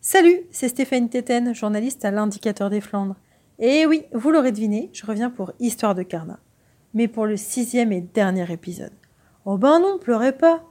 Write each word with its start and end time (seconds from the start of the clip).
Salut, 0.00 0.42
c'est 0.52 0.68
Stéphane 0.68 1.08
Téten, 1.08 1.52
journaliste 1.56 2.04
à 2.04 2.12
l'Indicateur 2.12 2.70
des 2.70 2.80
Flandres. 2.80 3.16
Et 3.58 3.84
oui, 3.84 4.04
vous 4.12 4.30
l'aurez 4.30 4.52
deviné, 4.52 4.90
je 4.92 5.04
reviens 5.04 5.28
pour 5.28 5.50
Histoire 5.58 5.96
de 5.96 6.04
Carnat. 6.04 6.38
Mais 6.94 7.08
pour 7.08 7.26
le 7.26 7.36
sixième 7.36 7.90
et 7.90 8.00
dernier 8.00 8.50
épisode. 8.52 8.92
Oh 9.44 9.58
ben 9.58 9.80
non, 9.80 9.98
pleurez 9.98 10.30
pas 10.30 10.62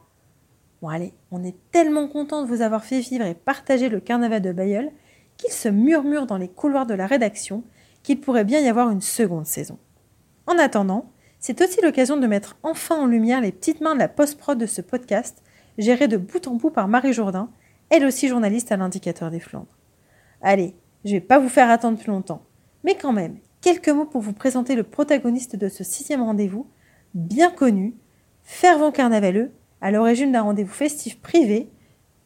Bon 0.81 0.87
allez, 0.87 1.13
on 1.31 1.43
est 1.43 1.57
tellement 1.71 2.07
content 2.07 2.41
de 2.41 2.47
vous 2.47 2.61
avoir 2.61 2.85
fait 2.85 3.01
vivre 3.01 3.25
et 3.25 3.33
partager 3.33 3.89
le 3.89 3.99
carnaval 3.99 4.41
de 4.41 4.53
Bayeul 4.53 4.91
qu'il 5.35 5.51
se 5.51 5.67
murmure 5.67 6.25
dans 6.25 6.37
les 6.37 6.47
couloirs 6.47 6.85
de 6.85 6.93
la 6.93 7.05
rédaction 7.05 7.65
qu'il 8.03 8.21
pourrait 8.21 8.45
bien 8.45 8.61
y 8.61 8.69
avoir 8.69 8.89
une 8.91 9.01
seconde 9.01 9.45
saison. 9.45 9.77
En 10.45 10.57
attendant, 10.57 11.11
c'est 11.41 11.61
aussi 11.61 11.81
l'occasion 11.81 12.15
de 12.15 12.27
mettre 12.27 12.57
enfin 12.63 12.95
en 12.95 13.05
lumière 13.05 13.41
les 13.41 13.51
petites 13.51 13.81
mains 13.81 13.93
de 13.93 13.99
la 13.99 14.07
post-prod 14.07 14.57
de 14.57 14.65
ce 14.65 14.81
podcast, 14.81 15.43
géré 15.77 16.07
de 16.07 16.15
bout 16.15 16.47
en 16.47 16.55
bout 16.55 16.71
par 16.71 16.87
Marie 16.87 17.11
Jourdain, 17.11 17.49
elle 17.89 18.05
aussi 18.05 18.27
journaliste 18.27 18.71
à 18.71 18.77
l'Indicateur 18.77 19.31
des 19.31 19.39
Flandres. 19.39 19.77
Allez, 20.41 20.75
je 21.05 21.11
vais 21.11 21.21
pas 21.21 21.39
vous 21.39 21.49
faire 21.49 21.69
attendre 21.69 21.97
plus 21.97 22.11
longtemps, 22.11 22.43
mais 22.83 22.95
quand 22.95 23.13
même, 23.13 23.37
quelques 23.61 23.89
mots 23.89 24.05
pour 24.05 24.21
vous 24.21 24.33
présenter 24.33 24.75
le 24.75 24.83
protagoniste 24.83 25.55
de 25.55 25.69
ce 25.69 25.83
sixième 25.83 26.21
rendez-vous, 26.21 26.67
bien 27.13 27.49
connu, 27.49 27.95
fervent 28.43 28.91
carnavaleux, 28.91 29.51
à 29.81 29.91
l'origine 29.91 30.31
d'un 30.31 30.41
rendez-vous 30.41 30.73
festif 30.73 31.19
privé, 31.21 31.69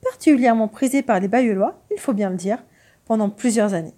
particulièrement 0.01 0.67
prisé 0.67 1.01
par 1.01 1.19
les 1.19 1.27
Bayeullois, 1.27 1.81
il 1.91 1.99
faut 1.99 2.13
bien 2.13 2.29
le 2.29 2.37
dire, 2.37 2.63
pendant 3.05 3.29
plusieurs 3.29 3.73
années. 3.73 3.93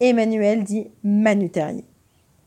Emmanuel 0.00 0.64
dit 0.64 0.90
Manu 1.04 1.50
Terrier. 1.50 1.84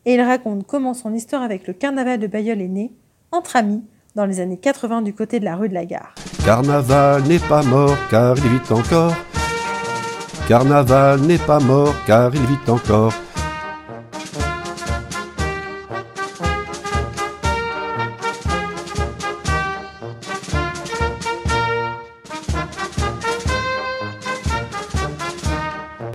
Et 0.06 0.16
il 0.16 0.22
raconte 0.22 0.66
comment 0.68 0.94
son 0.94 1.14
histoire 1.14 1.44
avec 1.44 1.68
le 1.68 1.74
carnaval 1.74 2.20
de 2.20 2.28
Bayeul 2.28 2.62
est 2.62 2.68
née, 2.68 2.92
entre 3.32 3.56
amis, 3.56 3.84
dans 4.16 4.26
les 4.26 4.40
années 4.40 4.58
80 4.58 5.02
du 5.02 5.14
côté 5.14 5.40
de 5.40 5.46
la 5.46 5.56
rue 5.56 5.70
de 5.70 5.74
la 5.74 5.86
Gare. 5.86 6.14
Carnaval 6.46 7.24
n'est 7.24 7.40
pas 7.40 7.64
mort 7.64 7.96
car 8.12 8.36
il 8.38 8.44
vit 8.44 8.74
encore. 8.74 9.16
Carnaval 10.48 11.22
n'est 11.22 11.38
pas 11.38 11.60
mort 11.60 11.96
car 12.06 12.32
il 12.36 12.42
vit 12.42 12.70
encore. 12.70 13.14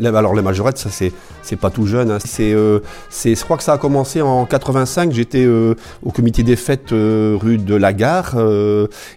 Alors 0.05 0.35
les 0.35 0.43
majorettes, 0.43 0.79
ça 0.79 0.91
c'est 0.91 1.57
pas 1.57 1.71
tout 1.71 1.87
jeune. 1.87 2.11
Hein. 2.11 2.19
C'est 2.25 2.53
euh, 2.53 2.81
je 3.11 3.43
crois 3.43 3.57
que 3.57 3.63
ça 3.63 3.73
a 3.75 3.79
commencé 3.79 4.23
en 4.23 4.45
85. 4.47 5.13
J'étais 5.13 5.45
euh, 5.45 5.75
au 6.03 6.11
comité 6.11 6.43
des 6.43 6.57
fêtes 6.57 6.93
euh, 6.93 7.37
rue 7.41 7.59
de 7.59 7.75
la 7.75 7.93
Gare 7.93 8.37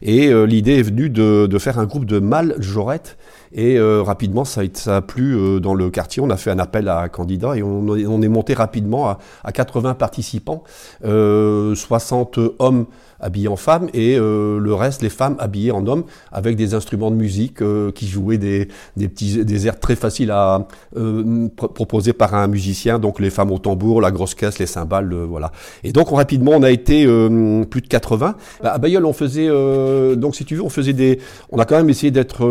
et 0.01 0.33
l'idée 0.45 0.79
est 0.79 0.83
venue 0.83 1.09
de, 1.09 1.47
de 1.47 1.59
faire 1.59 1.79
un 1.79 1.85
groupe 1.85 2.05
de 2.05 2.19
majorettes. 2.19 3.17
Et 3.53 3.79
rapidement, 3.79 4.45
ça 4.45 4.61
a, 4.61 4.63
ça 4.73 4.97
a 4.97 5.01
plu 5.01 5.59
dans 5.59 5.73
le 5.73 5.89
quartier. 5.89 6.21
On 6.21 6.29
a 6.29 6.37
fait 6.37 6.51
un 6.51 6.59
appel 6.59 6.87
à 6.87 7.09
candidats 7.09 7.55
et 7.55 7.63
on, 7.63 7.87
on 7.87 8.21
est 8.21 8.27
monté 8.27 8.53
rapidement 8.53 9.09
à, 9.09 9.19
à 9.43 9.51
80 9.51 9.95
participants, 9.95 10.63
60 11.01 12.39
hommes 12.59 12.85
habillés 13.21 13.47
en 13.47 13.55
femmes 13.55 13.87
et 13.93 14.17
euh, 14.17 14.59
le 14.59 14.73
reste, 14.73 15.01
les 15.01 15.09
femmes 15.09 15.35
habillées 15.39 15.71
en 15.71 15.85
hommes 15.87 16.03
avec 16.31 16.55
des 16.55 16.73
instruments 16.73 17.11
de 17.11 17.15
musique 17.15 17.61
euh, 17.61 17.91
qui 17.91 18.07
jouaient 18.07 18.37
des, 18.37 18.67
des, 18.97 19.07
petits 19.07 19.45
des 19.45 19.67
airs 19.67 19.79
très 19.79 19.95
faciles 19.95 20.31
à 20.31 20.67
euh, 20.97 21.47
proposer 21.55 22.13
par 22.13 22.33
un 22.33 22.47
musicien. 22.47 22.99
Donc 22.99 23.19
les 23.19 23.29
femmes 23.29 23.51
au 23.51 23.59
tambour, 23.59 24.01
la 24.01 24.11
grosse 24.11 24.33
caisse, 24.33 24.59
les 24.59 24.65
cymbales, 24.65 25.13
voilà. 25.13 25.51
Et 25.83 25.91
donc 25.91 26.09
rapidement, 26.09 26.51
on 26.55 26.63
a 26.63 26.71
été 26.71 27.05
plus 27.69 27.81
de 27.81 27.87
80. 27.87 28.35
Bah, 28.63 28.73
à 28.73 28.77
Bayeul, 28.79 29.05
on 29.05 29.13
faisait 29.13 29.47
donc 30.15 30.35
si 30.35 30.45
tu 30.45 30.55
veux, 30.55 30.63
on 30.63 30.69
faisait 30.69 30.93
des, 30.93 31.19
on 31.51 31.59
a 31.59 31.65
quand 31.65 31.75
même 31.75 31.89
essayé 31.89 32.11
d'être 32.11 32.43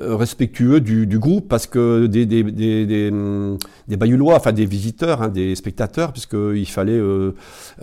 respectueux 0.00 0.80
du, 0.80 1.18
groupe 1.18 1.48
parce 1.48 1.66
que 1.66 2.06
des, 2.06 2.26
des, 2.26 2.42
des 3.88 3.96
Bayoulois, 3.96 4.36
enfin 4.36 4.52
des 4.52 4.66
visiteurs, 4.66 5.22
hein, 5.22 5.28
des 5.28 5.54
spectateurs, 5.54 6.12
puisqu'il 6.12 6.68
fallait 6.68 6.92
euh, 6.92 7.32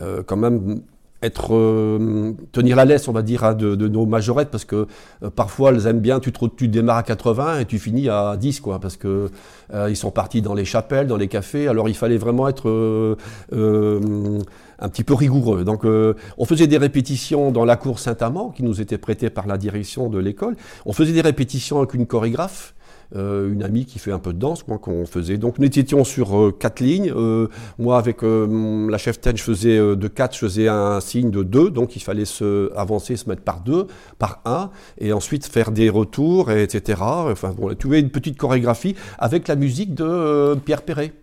euh, 0.02 0.24
quand 0.26 0.38
même 0.38 0.82
être 1.22 1.54
euh, 1.54 2.34
tenir 2.52 2.76
la 2.76 2.86
laisse, 2.86 3.08
on 3.08 3.12
va 3.12 3.22
dire, 3.22 3.44
hein, 3.44 3.54
de, 3.54 3.76
de, 3.76 3.88
nos 3.88 4.06
majorettes, 4.06 4.50
parce 4.50 4.66
que 4.66 4.88
euh, 5.24 5.30
parfois 5.30 5.72
elles 5.72 5.86
aiment 5.88 6.00
bien, 6.00 6.20
tu, 6.20 6.32
tu 6.58 6.68
démarres 6.68 6.98
à 6.98 7.04
80 7.04 7.60
et 7.60 7.66
tu 7.66 7.80
finis 7.80 8.10
à 8.10 8.36
10, 8.38 8.60
quoi, 8.60 8.80
parce 8.80 8.98
que 8.98 9.30
euh, 9.74 9.90
ils 9.90 9.96
sont 9.96 10.12
partis 10.12 10.42
dans 10.42 10.54
les 10.54 10.66
chapelles, 10.66 11.08
dans 11.08 11.18
les 11.18 11.28
cafés, 11.28 11.68
alors 11.68 11.90
il 11.90 11.96
fallait 11.96 12.18
vraiment 12.18 12.48
être 12.48 13.18
un 13.52 14.90
petit 14.90 15.04
peu 15.04 15.14
rigoureux. 15.14 15.64
Donc 15.64 15.84
on 15.86 16.46
faisait 16.46 16.68
des 16.68 16.78
répétitions 16.78 17.52
dans 17.52 17.66
la 17.66 17.76
cour 17.76 18.00
Saint-Amand, 18.00 18.50
qui 18.50 18.64
nous 18.64 18.82
était 18.82 18.98
prêtée 18.98 19.30
par 19.30 19.48
la 19.48 19.58
direction 19.58 20.10
de 20.10 20.18
l'école. 20.18 20.56
On 20.86 20.94
faisait 20.94 21.14
des 21.14 21.22
répétitions 21.22 21.80
avec 21.80 21.94
une 21.94 22.08
chorégraphe. 22.08 22.74
Euh, 23.16 23.52
une 23.52 23.62
amie 23.62 23.86
qui 23.86 24.00
fait 24.00 24.12
un 24.12 24.20
peu 24.20 24.32
de 24.32 24.40
danse, 24.40 24.66
moi, 24.68 24.78
qu'on 24.78 25.06
faisait. 25.06 25.38
Donc 25.38 25.60
nous 25.60 25.66
étions 25.66 26.06
sur 26.06 26.38
euh, 26.38 26.52
quatre 26.52 26.80
lignes. 26.80 27.12
Euh, 27.14 27.48
moi, 27.78 27.98
avec 27.98 28.22
la 28.22 28.98
chef 28.98 29.20
ten, 29.20 29.36
je 29.36 29.44
faisais 29.44 29.78
de 29.78 30.08
quatre, 30.08 30.34
je 30.34 30.40
faisais 30.40 30.68
un 30.68 31.00
signe 31.02 31.30
de 31.32 31.44
deux, 31.44 31.70
donc 31.70 31.96
il 31.96 32.02
fallait 32.02 32.26
se 32.26 32.72
avancer, 32.76 33.18
se 33.18 33.28
mettre 33.28 33.42
par 33.42 33.62
deux, 33.62 33.88
par 34.18 34.42
un, 34.46 34.70
et 34.98 35.12
ensuite 35.14 35.46
faire 35.46 35.72
des 35.72 35.90
retours, 35.90 36.52
etc. 36.52 37.02
Enfin, 37.02 37.54
bon, 37.58 37.74
tu 37.76 37.98
une 37.98 38.10
petite 38.10 38.38
chorégraphie 38.38 38.96
avec 39.18 39.48
la 39.48 39.56
musique 39.56 39.94
de 39.94 40.56
Pierre 40.66 40.84
Perret. 40.84 41.14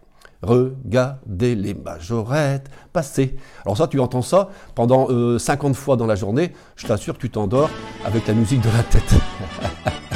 Regardez 0.42 1.54
les 1.54 1.74
majorettes 1.74 2.70
passer. 2.92 3.36
Alors 3.64 3.76
ça, 3.76 3.88
tu 3.88 3.98
entends 3.98 4.22
ça 4.22 4.50
pendant 4.74 5.08
50 5.38 5.74
fois 5.74 5.96
dans 5.96 6.06
la 6.06 6.14
journée. 6.14 6.52
Je 6.76 6.86
t'assure 6.86 7.16
tu 7.18 7.30
t'endors 7.30 7.70
avec 8.04 8.26
la 8.26 8.34
musique 8.34 8.60
de 8.60 8.68
la 8.68 8.82
tête. 8.82 9.14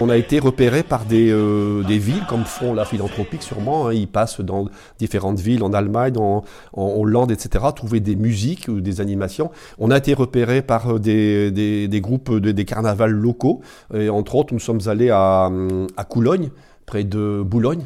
On 0.00 0.08
a 0.08 0.16
été 0.16 0.38
repéré 0.38 0.82
par 0.82 1.04
des, 1.04 1.30
euh, 1.30 1.82
des, 1.84 1.98
villes, 1.98 2.24
comme 2.28 2.44
font 2.44 2.74
la 2.74 2.84
philanthropique 2.84 3.42
sûrement. 3.42 3.86
Hein. 3.86 3.94
ils 3.94 4.08
passent 4.08 4.40
dans 4.40 4.66
différentes 4.98 5.38
villes, 5.38 5.62
en 5.62 5.72
Allemagne, 5.72 6.16
en, 6.18 6.42
Hollande, 6.74 7.30
etc., 7.30 7.64
trouver 7.74 8.00
des 8.00 8.16
musiques 8.16 8.66
ou 8.68 8.80
des 8.80 9.00
animations. 9.00 9.50
On 9.78 9.90
a 9.90 9.98
été 9.98 10.14
repéré 10.14 10.62
par 10.62 10.96
euh, 10.96 10.98
des, 10.98 12.00
groupes, 12.00 12.32
de, 12.32 12.50
des 12.50 12.64
carnavals 12.64 13.12
locaux. 13.12 13.60
Entre 13.92 14.34
autres, 14.34 14.52
nous 14.52 14.60
sommes 14.60 14.80
allés 14.86 15.10
à, 15.10 15.50
à 15.96 16.04
Coulogne, 16.04 16.50
près 16.86 17.04
de 17.04 17.42
Boulogne, 17.44 17.84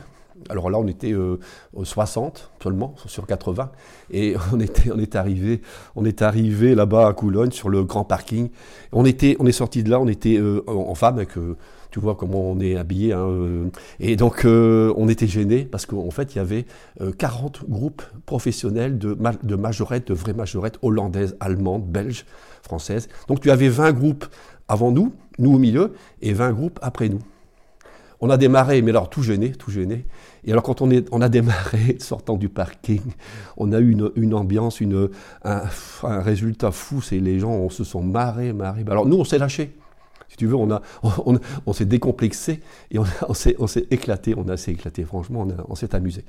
alors 0.49 0.71
là, 0.71 0.79
on 0.79 0.87
était 0.87 1.13
euh, 1.13 1.39
60 1.83 2.51
seulement 2.63 2.95
sur 3.07 3.27
80, 3.27 3.71
et 4.11 4.35
on 4.53 4.61
était, 4.61 4.91
on 4.93 4.99
est 4.99 5.17
arrivé, 5.17 5.61
on 5.97 6.05
est 6.05 6.23
arrivé 6.23 6.75
là-bas 6.75 7.09
à 7.09 7.13
Coulogne 7.13 7.51
sur 7.51 7.69
le 7.69 7.85
grand 7.85 8.05
parking. 8.05 8.51
On 8.93 9.05
était, 9.05 9.37
on 9.39 9.47
est 9.47 9.53
sorti 9.53 9.83
de 9.83 9.91
là, 9.91 10.01
on 10.01 10.09
était 10.09 10.37
euh, 10.39 10.63
en 10.67 10.95
femme 10.95 11.19
euh, 11.37 11.55
tu 11.91 12.01
vois 12.01 12.15
comment 12.15 12.51
on 12.51 12.61
est 12.61 12.77
habillé, 12.77 13.13
hein, 13.15 13.27
euh. 13.27 13.71
et 13.99 14.17
donc 14.17 14.43
on 14.45 15.09
était 15.09 15.27
gênés 15.27 15.65
parce 15.65 15.87
qu'en 15.87 16.11
fait 16.11 16.35
il 16.35 16.37
y 16.37 16.41
avait 16.41 16.67
40 17.17 17.65
groupes 17.69 18.03
professionnels 18.27 18.99
de, 18.99 19.17
de 19.43 19.57
majorettes, 19.57 20.09
de 20.09 20.15
vraies 20.15 20.35
majorettes 20.35 20.79
hollandaises, 20.83 21.37
allemandes, 21.41 21.87
belges, 21.87 22.27
françaises. 22.63 23.09
Donc 23.27 23.41
tu 23.41 23.51
avais 23.51 23.71
20 23.71 23.93
groupes 23.93 24.27
avant 24.69 24.93
nous, 24.93 25.15
nous 25.39 25.55
au 25.55 25.59
milieu, 25.59 25.95
et 26.21 26.35
20 26.35 26.53
groupes 26.53 26.79
après 26.83 27.09
nous. 27.09 27.21
On 28.21 28.31
a 28.31 28.37
démarré, 28.37 28.83
mais 28.83 28.91
alors 28.91 29.11
tout 29.11 29.23
gêné, 29.23 29.53
tout 29.53 29.71
gêné. 29.71 30.05
Et 30.45 30.51
alors 30.51 30.63
quand 30.63 30.83
on, 30.83 30.91
est, 30.91 31.07
on 31.13 31.21
a 31.21 31.29
démarré, 31.29 31.97
sortant 32.01 32.37
du 32.37 32.49
parking, 32.49 33.03
on 33.57 33.73
a 33.73 33.79
eu 33.79 33.93
une, 33.93 34.11
une 34.17 34.35
ambiance, 34.35 34.81
une, 34.81 35.11
un, 35.45 35.63
un, 36.03 36.21
résultat 36.21 36.73
fou. 36.73 37.01
C'est 37.01 37.21
les 37.21 37.39
gens, 37.39 37.53
on 37.53 37.71
se 37.71 37.85
sont 37.85 38.03
marrés, 38.03 38.53
marrés. 38.53 38.85
Alors 38.89 39.07
nous, 39.07 39.17
on 39.17 39.25
s'est 39.25 39.39
lâché. 39.39 39.77
Si 40.29 40.37
tu 40.37 40.47
veux, 40.47 40.57
on, 40.57 40.69
on, 41.03 41.39
on, 41.65 41.73
s'est 41.73 41.87
décomplexé 41.87 42.61
et 42.91 42.99
on, 42.99 43.05
on 43.29 43.35
s'est 43.67 43.87
éclaté. 43.91 44.35
On 44.37 44.49
a 44.49 44.55
assez 44.55 44.73
éclaté, 44.73 45.05
franchement, 45.05 45.47
on, 45.69 45.75
s'est 45.75 45.95
amusé. 45.95 46.25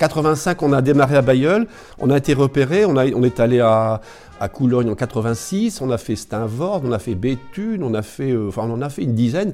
85, 0.00 0.62
on 0.62 0.72
a 0.72 0.80
démarré 0.80 1.16
à 1.16 1.22
Bayeul, 1.22 1.66
on 1.98 2.08
a 2.08 2.16
été 2.16 2.32
repéré, 2.32 2.86
on, 2.86 2.96
est 2.96 3.38
allé 3.38 3.60
à, 3.60 4.00
à 4.40 4.48
Coulogne 4.48 4.88
en 4.88 4.94
86, 4.94 5.82
on 5.82 5.90
a 5.90 5.98
fait 5.98 6.16
Steinvord, 6.16 6.80
on 6.84 6.92
a 6.92 6.98
fait 6.98 7.14
Béthune, 7.14 7.82
on 7.82 7.92
a 7.92 8.00
fait, 8.00 8.30
euh, 8.32 8.48
enfin 8.48 8.62
on 8.64 8.72
en 8.72 8.80
a 8.80 8.88
fait 8.88 9.02
une 9.02 9.14
dizaine. 9.14 9.52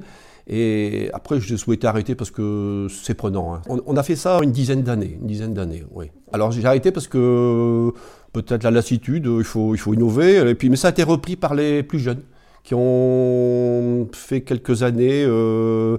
Et 0.48 1.10
après, 1.12 1.40
je 1.40 1.56
souhaitais 1.56 1.88
arrêter 1.88 2.14
parce 2.14 2.30
que 2.30 2.86
c'est 2.88 3.14
prenant. 3.14 3.54
Hein. 3.54 3.62
On, 3.68 3.80
on, 3.84 3.96
a 3.96 4.04
fait 4.04 4.14
ça 4.14 4.38
une 4.44 4.52
dizaine 4.52 4.82
d'années, 4.82 5.18
une 5.20 5.26
dizaine 5.26 5.52
d'années, 5.52 5.84
oui. 5.92 6.12
Alors 6.32 6.52
j'ai 6.52 6.64
arrêté 6.64 6.92
parce 6.92 7.08
que 7.08 7.92
peut-être 8.32 8.62
la 8.62 8.70
lassitude, 8.70 9.26
il 9.26 9.42
faut, 9.44 9.74
il 9.74 9.78
faut 9.78 9.94
innover. 9.94 10.48
Et 10.48 10.54
puis, 10.54 10.70
mais 10.70 10.76
ça 10.76 10.88
a 10.88 10.90
été 10.92 11.02
repris 11.02 11.34
par 11.34 11.56
les 11.56 11.82
plus 11.82 11.98
jeunes 11.98 12.22
qui 12.66 12.74
ont 12.74 14.08
fait 14.12 14.40
quelques 14.40 14.82
années. 14.82 15.24
Euh, 15.24 15.98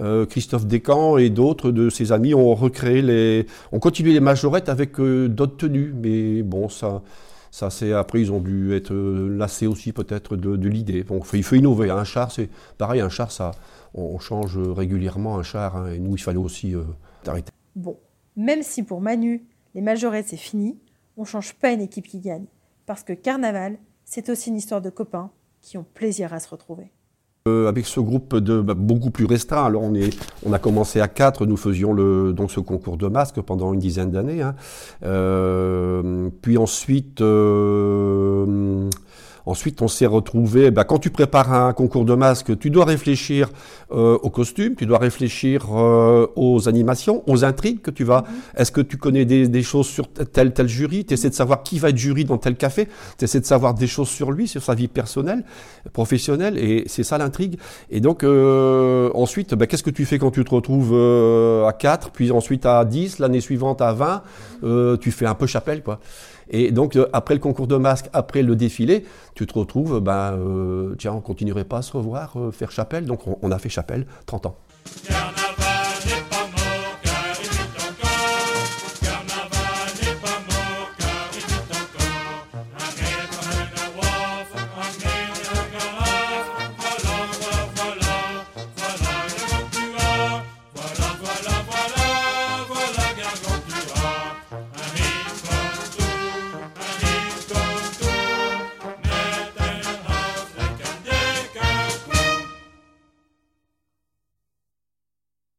euh, 0.00 0.26
Christophe 0.26 0.66
Descamps 0.66 1.16
et 1.16 1.30
d'autres 1.30 1.70
de 1.70 1.90
ses 1.90 2.10
amis 2.10 2.34
ont 2.34 2.56
recréé 2.56 3.02
les, 3.02 3.46
ont 3.70 3.78
continué 3.78 4.12
les 4.12 4.20
majorettes 4.20 4.68
avec 4.68 4.98
euh, 4.98 5.28
d'autres 5.28 5.56
tenues. 5.56 5.94
Mais 5.94 6.42
bon, 6.42 6.68
ça, 6.68 7.02
Ça, 7.52 7.70
c'est 7.70 7.92
après, 7.92 8.20
ils 8.20 8.32
ont 8.32 8.40
dû 8.40 8.74
être 8.74 8.92
lassés 8.92 9.68
aussi 9.68 9.92
peut-être 9.92 10.36
de, 10.36 10.68
l'idée. 10.68 11.04
Bon, 11.04 11.20
il 11.32 11.44
faut 11.44 11.54
innover. 11.54 11.90
Un 11.90 12.02
char, 12.02 12.32
c'est 12.32 12.50
pareil. 12.78 13.00
Un 13.00 13.08
char, 13.08 13.30
ça, 13.30 13.52
on, 13.94 14.18
change 14.18 14.58
régulièrement 14.58 15.38
un 15.38 15.44
char. 15.44 15.76
Hein, 15.76 15.92
et 15.92 16.00
nous, 16.00 16.16
il 16.16 16.20
fallait 16.20 16.38
aussi 16.38 16.74
arrêter. 17.28 17.52
Bon, 17.76 17.96
même 18.36 18.64
si 18.64 18.82
pour 18.82 19.00
Manu, 19.00 19.46
les 19.76 19.82
majorettes, 19.82 20.26
c'est 20.28 20.36
fini, 20.36 20.80
on 21.16 21.24
change 21.24 21.54
pas 21.54 21.70
une 21.70 21.80
équipe 21.80 22.08
qui 22.08 22.18
gagne. 22.18 22.46
Parce 22.86 23.04
que 23.04 23.12
Carnaval, 23.12 23.78
c'est 24.04 24.30
aussi 24.30 24.50
une 24.50 24.56
histoire 24.56 24.82
de 24.82 24.90
copains 24.90 25.30
qui 25.68 25.76
ont 25.76 25.84
plaisir 25.84 26.32
à 26.32 26.40
se 26.40 26.48
retrouver. 26.48 26.90
Euh, 27.46 27.68
avec 27.68 27.86
ce 27.86 28.00
groupe 28.00 28.36
de 28.36 28.60
bah, 28.62 28.74
beaucoup 28.74 29.10
plus 29.10 29.26
restreint, 29.26 29.64
alors 29.64 29.82
on, 29.82 29.94
est, 29.94 30.18
on 30.46 30.52
a 30.54 30.58
commencé 30.58 31.00
à 31.00 31.08
quatre, 31.08 31.44
nous 31.44 31.58
faisions 31.58 31.94
donc 32.32 32.50
ce 32.50 32.60
concours 32.60 32.96
de 32.96 33.06
masques 33.06 33.40
pendant 33.42 33.74
une 33.74 33.78
dizaine 33.78 34.10
d'années. 34.10 34.40
Hein. 34.40 34.54
Euh, 35.04 36.30
puis 36.42 36.56
ensuite, 36.56 37.20
euh, 37.20 38.88
Ensuite, 39.46 39.82
on 39.82 39.88
s'est 39.88 40.06
retrouvé. 40.06 40.70
Bah, 40.70 40.84
quand 40.84 40.98
tu 40.98 41.10
prépares 41.10 41.52
un 41.52 41.72
concours 41.72 42.04
de 42.04 42.14
masques, 42.14 42.58
tu 42.58 42.70
dois 42.70 42.84
réfléchir 42.84 43.50
euh, 43.90 44.18
aux 44.22 44.30
costumes, 44.30 44.74
tu 44.74 44.86
dois 44.86 44.98
réfléchir 44.98 45.66
euh, 45.74 46.26
aux 46.36 46.68
animations, 46.68 47.22
aux 47.26 47.44
intrigues 47.44 47.80
que 47.80 47.90
tu 47.90 48.04
vas. 48.04 48.20
Mm-hmm. 48.20 48.60
Est-ce 48.60 48.72
que 48.72 48.80
tu 48.80 48.96
connais 48.96 49.24
des, 49.24 49.62
choses 49.62 49.86
sur 49.86 50.08
tel 50.08 50.52
tel 50.52 50.68
jury? 50.68 51.04
Tu 51.04 51.14
essaies 51.14 51.30
de 51.30 51.34
savoir 51.34 51.62
qui 51.62 51.78
va 51.78 51.90
être 51.90 51.96
jury 51.96 52.24
dans 52.24 52.38
tel 52.38 52.56
café. 52.56 52.88
Tu 53.18 53.24
essaies 53.24 53.40
de 53.40 53.46
savoir 53.46 53.74
des 53.74 53.86
choses 53.86 54.08
sur 54.08 54.32
lui, 54.32 54.48
sur 54.48 54.62
sa 54.62 54.74
vie 54.74 54.88
personnelle, 54.88 55.44
professionnelle, 55.92 56.58
et 56.58 56.84
c'est 56.86 57.04
ça 57.04 57.18
l'intrigue. 57.18 57.58
Et 57.90 58.00
donc 58.00 58.24
euh, 58.24 59.10
ensuite, 59.14 59.54
bah, 59.54 59.66
qu'est-ce 59.66 59.82
que 59.82 59.90
tu 59.90 60.04
fais 60.04 60.18
quand 60.18 60.30
tu 60.30 60.44
te 60.44 60.50
retrouves 60.50 60.94
à 60.94 61.72
4, 61.72 62.10
puis 62.10 62.30
ensuite 62.30 62.66
à 62.66 62.84
10, 62.84 63.18
l'année 63.18 63.40
suivante 63.40 63.80
à 63.80 63.92
20 63.92 64.98
Tu 65.00 65.10
fais 65.10 65.26
un 65.26 65.34
peu 65.34 65.46
chapelle, 65.46 65.82
quoi. 65.82 66.00
Et 66.50 66.70
donc, 66.70 66.96
euh, 66.96 67.08
après 67.12 67.34
le 67.34 67.40
concours 67.40 67.66
de 67.66 67.76
masques, 67.76 68.08
après 68.12 68.42
le 68.42 68.56
défilé, 68.56 69.04
tu 69.34 69.46
te 69.46 69.58
retrouves, 69.58 70.00
ben, 70.00 70.34
euh, 70.34 70.94
tiens, 70.98 71.12
on 71.12 71.20
continuerait 71.20 71.64
pas 71.64 71.78
à 71.78 71.82
se 71.82 71.96
revoir, 71.96 72.34
euh, 72.36 72.50
faire 72.50 72.70
chapelle. 72.70 73.06
Donc, 73.06 73.26
on, 73.26 73.38
on, 73.42 73.50
a 73.50 73.58
fait 73.58 73.68
chapelle 73.68 74.06
30 74.26 74.46
ans. 74.46 74.56